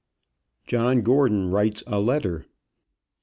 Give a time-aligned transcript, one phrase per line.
[0.65, 2.47] JOHN GORDON WRITES A LETTER.